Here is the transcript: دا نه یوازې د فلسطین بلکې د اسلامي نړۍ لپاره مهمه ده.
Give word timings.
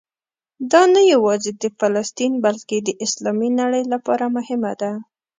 دا 0.71 0.81
نه 0.93 1.01
یوازې 1.13 1.51
د 1.61 1.63
فلسطین 1.79 2.33
بلکې 2.45 2.77
د 2.81 2.89
اسلامي 3.05 3.49
نړۍ 3.59 3.83
لپاره 3.93 4.25
مهمه 4.35 4.71
ده. 4.81 4.91